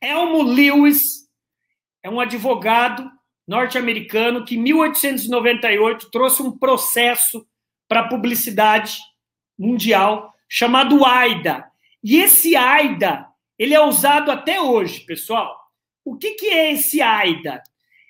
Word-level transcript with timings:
Elmo 0.00 0.42
Lewis 0.42 1.28
é 2.02 2.10
um 2.10 2.20
advogado 2.20 3.10
norte-americano 3.46 4.44
que, 4.44 4.56
em 4.56 4.62
1898, 4.62 6.10
trouxe 6.10 6.42
um 6.42 6.56
processo 6.56 7.46
para 7.88 8.00
a 8.00 8.08
publicidade 8.08 8.98
mundial 9.58 10.34
chamado 10.48 11.04
AIDA. 11.04 11.64
E 12.02 12.16
esse 12.16 12.54
AIDA, 12.54 13.26
ele 13.58 13.74
é 13.74 13.80
usado 13.80 14.30
até 14.30 14.60
hoje, 14.60 15.00
pessoal. 15.00 15.58
O 16.04 16.16
que, 16.16 16.32
que 16.32 16.46
é 16.46 16.72
esse 16.72 17.02
AIDA? 17.02 17.62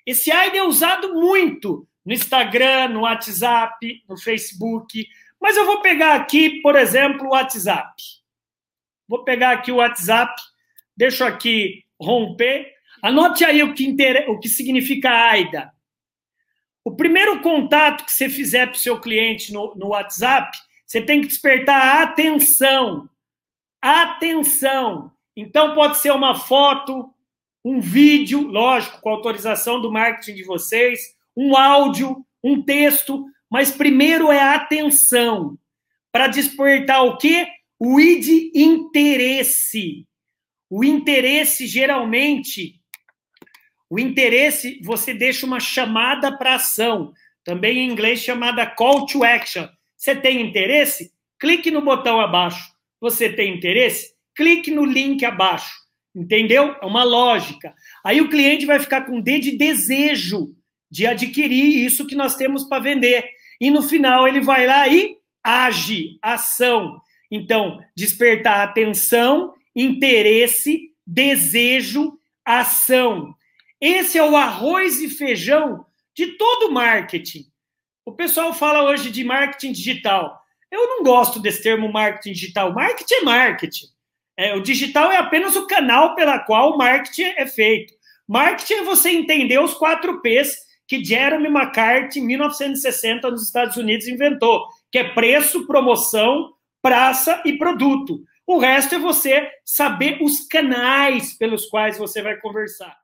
Esse 0.05 0.31
AIDA 0.31 0.57
é 0.57 0.63
usado 0.63 1.13
muito 1.15 1.87
no 2.05 2.13
Instagram, 2.13 2.89
no 2.89 3.01
WhatsApp, 3.01 4.03
no 4.07 4.17
Facebook. 4.17 5.07
Mas 5.39 5.55
eu 5.55 5.65
vou 5.65 5.81
pegar 5.81 6.15
aqui, 6.15 6.61
por 6.61 6.75
exemplo, 6.75 7.27
o 7.27 7.31
WhatsApp. 7.31 7.93
Vou 9.07 9.23
pegar 9.23 9.51
aqui 9.51 9.71
o 9.71 9.77
WhatsApp, 9.77 10.39
deixo 10.99 11.23
aqui 11.23 11.85
romper. 11.97 12.73
Anote 13.01 13.45
aí 13.45 13.63
o 13.63 13.73
que, 13.73 13.87
inter... 13.87 14.29
o 14.29 14.37
que 14.37 14.49
significa 14.49 15.09
AIDA. 15.09 15.71
O 16.83 16.93
primeiro 16.93 17.39
contato 17.39 18.03
que 18.03 18.11
você 18.11 18.27
fizer 18.27 18.65
para 18.65 18.75
o 18.75 18.79
seu 18.79 18.99
cliente 18.99 19.53
no, 19.53 19.73
no 19.75 19.87
WhatsApp, 19.87 20.57
você 20.85 21.01
tem 21.01 21.21
que 21.21 21.27
despertar 21.27 21.81
a 21.81 22.03
atenção. 22.03 23.09
Atenção. 23.81 25.09
Então, 25.37 25.73
pode 25.73 25.99
ser 25.99 26.11
uma 26.11 26.35
foto, 26.35 27.09
um 27.63 27.79
vídeo, 27.79 28.41
lógico, 28.41 28.99
com 28.99 29.09
autorização 29.09 29.79
do 29.79 29.89
marketing 29.89 30.35
de 30.35 30.43
vocês, 30.43 31.15
um 31.33 31.55
áudio, 31.55 32.25
um 32.43 32.61
texto, 32.61 33.25
mas 33.49 33.71
primeiro 33.71 34.33
é 34.33 34.41
a 34.41 34.55
atenção. 34.55 35.57
Para 36.11 36.27
despertar 36.27 37.03
o 37.05 37.15
quê? 37.15 37.47
O 37.79 38.01
id 38.01 38.51
interesse. 38.53 40.05
O 40.69 40.83
interesse, 40.83 41.65
geralmente, 41.65 42.75
o 43.89 43.97
interesse, 43.97 44.79
você 44.83 45.13
deixa 45.13 45.45
uma 45.45 45.59
chamada 45.59 46.37
para 46.37 46.55
ação, 46.55 47.11
também 47.43 47.79
em 47.79 47.89
inglês 47.89 48.21
chamada 48.21 48.65
call 48.67 49.05
to 49.07 49.23
action. 49.23 49.67
Você 49.97 50.15
tem 50.15 50.41
interesse? 50.41 51.11
Clique 51.39 51.71
no 51.71 51.81
botão 51.81 52.19
abaixo. 52.19 52.71
Você 53.01 53.29
tem 53.29 53.55
interesse? 53.55 54.13
Clique 54.35 54.69
no 54.69 54.85
link 54.85 55.25
abaixo. 55.25 55.73
Entendeu? 56.15 56.75
É 56.81 56.85
uma 56.85 57.03
lógica. 57.03 57.73
Aí 58.05 58.21
o 58.21 58.29
cliente 58.29 58.65
vai 58.65 58.79
ficar 58.79 59.01
com 59.01 59.21
D 59.21 59.39
de 59.39 59.57
desejo 59.57 60.55
de 60.91 61.05
adquirir 61.05 61.85
isso 61.85 62.07
que 62.07 62.15
nós 62.15 62.35
temos 62.35 62.63
para 62.63 62.81
vender. 62.83 63.25
E 63.59 63.69
no 63.69 63.81
final 63.81 64.27
ele 64.27 64.41
vai 64.41 64.65
lá 64.65 64.87
e 64.87 65.17
age, 65.43 66.17
ação. 66.21 66.99
Então, 67.31 67.79
despertar 67.95 68.61
atenção, 68.63 69.53
interesse, 69.81 70.91
desejo, 71.05 72.19
ação. 72.43 73.33
Esse 73.79 74.17
é 74.17 74.23
o 74.23 74.35
arroz 74.35 74.99
e 74.99 75.09
feijão 75.09 75.85
de 76.13 76.37
todo 76.37 76.71
marketing. 76.71 77.45
O 78.05 78.11
pessoal 78.11 78.53
fala 78.53 78.83
hoje 78.83 79.09
de 79.09 79.23
marketing 79.23 79.71
digital. 79.71 80.39
Eu 80.71 80.87
não 80.87 81.03
gosto 81.03 81.39
desse 81.39 81.63
termo 81.63 81.91
marketing 81.91 82.33
digital. 82.33 82.73
Marketing 82.73 83.13
é 83.13 83.21
marketing. 83.21 83.85
É, 84.37 84.55
o 84.55 84.61
digital 84.61 85.11
é 85.11 85.17
apenas 85.17 85.55
o 85.55 85.67
canal 85.67 86.15
pela 86.15 86.39
qual 86.39 86.73
o 86.73 86.77
marketing 86.77 87.33
é 87.37 87.45
feito. 87.45 87.93
Marketing 88.27 88.73
é 88.73 88.83
você 88.83 89.09
entender 89.09 89.59
os 89.59 89.73
quatro 89.73 90.21
P's 90.21 90.57
que 90.87 91.03
Jeremy 91.03 91.47
McCarthy, 91.47 92.19
em 92.19 92.25
1960, 92.25 93.29
nos 93.29 93.45
Estados 93.45 93.77
Unidos, 93.77 94.07
inventou, 94.07 94.65
que 94.91 94.97
é 94.97 95.13
preço, 95.13 95.67
promoção, 95.67 96.51
praça 96.81 97.41
e 97.45 97.53
produto. 97.53 98.23
O 98.49 98.57
resto 98.57 98.95
é 98.95 98.97
você 98.97 99.47
saber 99.63 100.23
os 100.23 100.47
canais 100.47 101.37
pelos 101.37 101.67
quais 101.67 101.99
você 101.99 102.19
vai 102.19 102.35
conversar. 102.37 102.99